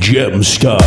Gemstar. 0.00 0.78